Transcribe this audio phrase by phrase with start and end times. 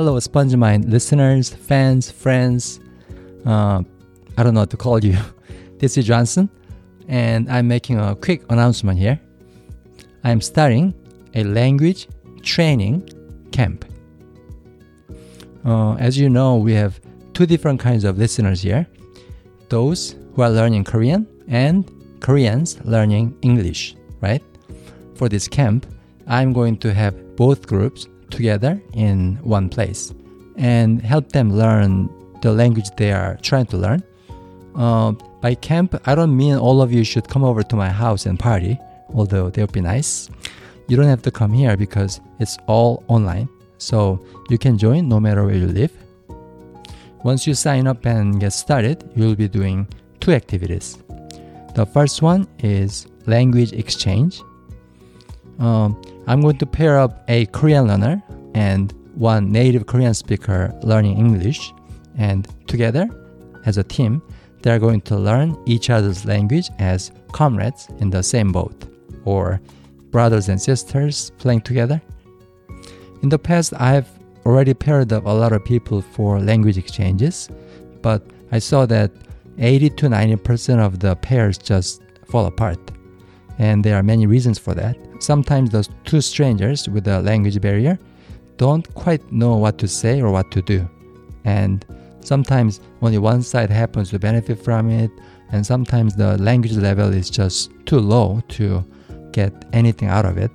[0.00, 2.80] Hello, SpongeMind listeners, fans, friends.
[3.44, 3.82] Uh,
[4.38, 5.18] I don't know what to call you.
[5.78, 6.48] This is Johnson,
[7.06, 9.20] and I'm making a quick announcement here.
[10.24, 10.94] I'm starting
[11.34, 12.08] a language
[12.40, 13.10] training
[13.52, 13.84] camp.
[15.66, 16.98] Uh, as you know, we have
[17.34, 18.86] two different kinds of listeners here
[19.68, 21.84] those who are learning Korean and
[22.20, 24.42] Koreans learning English, right?
[25.16, 25.84] For this camp,
[26.26, 30.12] I'm going to have both groups together in one place
[30.56, 32.08] and help them learn
[32.42, 34.02] the language they are trying to learn.
[34.74, 38.26] Uh, by camp, I don't mean all of you should come over to my house
[38.26, 38.78] and party,
[39.14, 40.30] although that would be nice.
[40.88, 43.48] You don't have to come here because it's all online,
[43.78, 45.92] so you can join no matter where you live.
[47.22, 49.86] Once you sign up and get started, you'll be doing
[50.20, 50.98] two activities.
[51.74, 54.42] The first one is language exchange.
[55.58, 58.22] Um, I'm going to pair up a Korean learner
[58.54, 61.72] and one native Korean speaker learning English,
[62.16, 63.08] and together,
[63.66, 64.22] as a team,
[64.62, 68.84] they are going to learn each other's language as comrades in the same boat,
[69.24, 69.60] or
[70.10, 72.00] brothers and sisters playing together.
[73.22, 74.08] In the past, I've
[74.46, 77.48] already paired up a lot of people for language exchanges,
[78.02, 79.12] but I saw that
[79.58, 82.78] 80 to 90% of the pairs just fall apart.
[83.58, 84.96] And there are many reasons for that.
[85.20, 87.98] Sometimes those two strangers with a language barrier
[88.60, 90.86] don't quite know what to say or what to do.
[91.46, 91.82] And
[92.20, 95.10] sometimes only one side happens to benefit from it,
[95.50, 98.84] and sometimes the language level is just too low to
[99.32, 100.50] get anything out of it.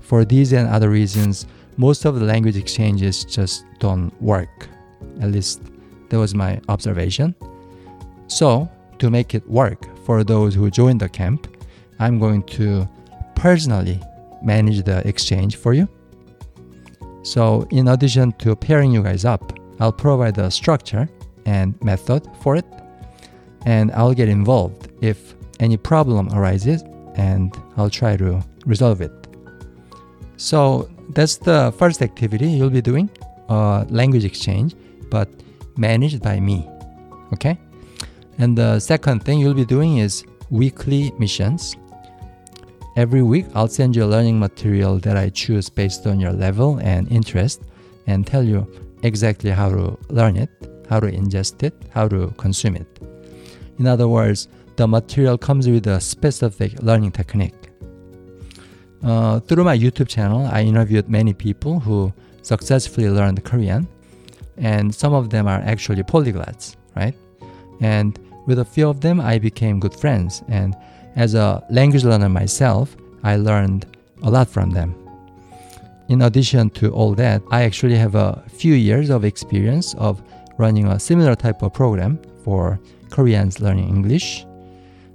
[0.00, 1.46] For these and other reasons,
[1.78, 4.68] most of the language exchanges just don't work.
[5.22, 5.62] At least
[6.10, 7.34] that was my observation.
[8.26, 11.48] So, to make it work for those who join the camp,
[11.98, 12.86] I'm going to
[13.34, 14.02] personally
[14.42, 15.88] manage the exchange for you.
[17.22, 21.08] So, in addition to pairing you guys up, I'll provide the structure
[21.46, 22.66] and method for it,
[23.64, 26.82] and I'll get involved if any problem arises,
[27.14, 29.12] and I'll try to resolve it.
[30.36, 33.08] So, that's the first activity you'll be doing
[33.48, 34.74] uh, language exchange,
[35.10, 35.28] but
[35.76, 36.68] managed by me.
[37.32, 37.58] Okay?
[38.38, 41.76] And the second thing you'll be doing is weekly missions.
[42.94, 47.10] Every week, I'll send you learning material that I choose based on your level and
[47.10, 47.62] interest
[48.06, 48.66] and tell you
[49.02, 50.50] exactly how to learn it,
[50.90, 52.86] how to ingest it, how to consume it.
[53.78, 57.54] In other words, the material comes with a specific learning technique.
[59.02, 63.88] Uh, through my YouTube channel, I interviewed many people who successfully learned Korean,
[64.58, 67.14] and some of them are actually polyglots, right?
[67.80, 70.42] And with a few of them, I became good friends.
[70.48, 70.76] And
[71.16, 73.86] as a language learner myself, I learned
[74.22, 74.94] a lot from them.
[76.08, 80.22] In addition to all that, I actually have a few years of experience of
[80.58, 82.78] running a similar type of program for
[83.10, 84.46] Koreans learning English.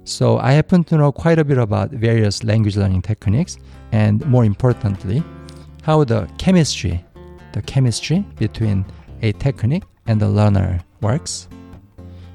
[0.04, 3.58] So I happen to know quite a bit about various language learning techniques
[3.92, 5.22] and more importantly,
[5.82, 7.04] how the chemistry,
[7.52, 8.84] the chemistry between
[9.22, 11.48] a technique and the learner works.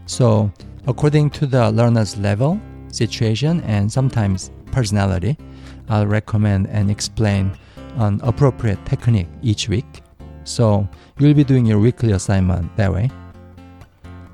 [0.06, 0.52] So,
[0.88, 2.60] according to the learner's level,
[2.94, 5.38] situation, and sometimes personality,
[5.90, 7.58] I'll recommend and explain
[7.98, 10.02] an appropriate technique each week.
[10.44, 10.88] So,
[11.20, 13.10] you'll be doing your weekly assignment that way.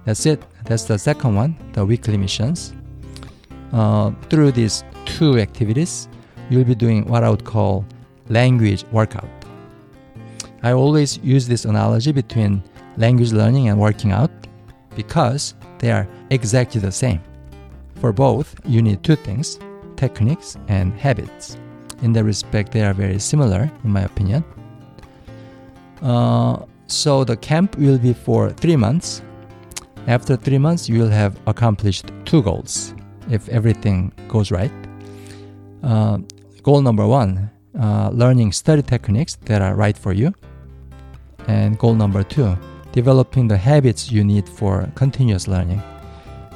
[0.06, 0.44] That's it.
[0.66, 2.74] That's the second one, the weekly missions.
[3.72, 6.08] Uh, through these two activities,
[6.50, 7.86] you'll be doing what I would call
[8.30, 9.30] language workout.
[10.64, 12.64] I always use this analogy between
[12.98, 14.32] language learning and working out
[14.96, 17.22] because they are exactly the same.
[18.00, 19.60] For both, you need two things
[19.96, 21.58] techniques and habits.
[22.02, 24.46] In that respect, they are very similar, in my opinion.
[26.02, 29.22] Uh, so, the camp will be for three months.
[30.08, 32.94] After three months, you will have accomplished two goals
[33.30, 34.72] if everything goes right.
[35.84, 36.20] Uh,
[36.64, 40.34] goal number one uh, learning study techniques that are right for you.
[41.48, 42.58] And goal number two
[42.92, 45.82] developing the habits you need for continuous learning.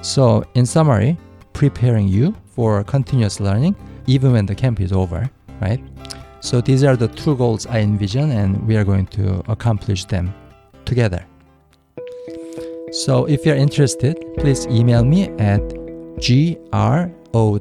[0.01, 1.17] So, in summary,
[1.53, 3.75] preparing you for continuous learning
[4.07, 5.29] even when the camp is over,
[5.61, 5.79] right?
[6.41, 10.33] So, these are the two goals I envision, and we are going to accomplish them
[10.83, 11.25] together.
[12.91, 15.61] So, if you're interested, please email me at
[16.19, 17.59] grow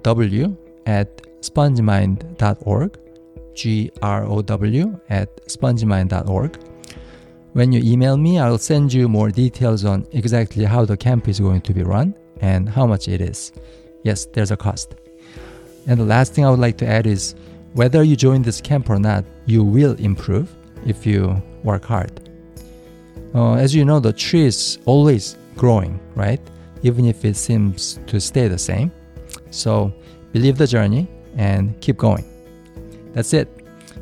[0.87, 2.99] at spongemind.org,
[3.55, 6.59] grow at spongemind.org.
[7.53, 11.39] When you email me, I'll send you more details on exactly how the camp is
[11.39, 13.53] going to be run and how much it is.
[14.03, 14.95] Yes, there's a cost.
[15.87, 17.35] And the last thing I would like to add is
[17.75, 20.55] whether you join this camp or not, you will improve
[20.87, 22.21] if you work hard.
[23.35, 26.41] Uh, as you know, the tree is always growing, right?
[26.83, 28.93] Even if it seems to stay the same.
[29.51, 29.93] So
[30.33, 32.25] believe the journey and keep going.
[33.13, 33.49] That's it.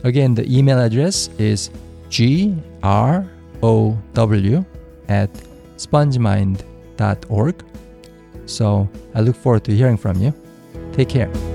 [0.04, 1.70] Again, the email address is
[2.10, 3.26] grow
[5.08, 5.30] at
[5.76, 7.64] spongemind.org.
[8.50, 10.34] So I look forward to hearing from you.
[10.92, 11.49] Take care.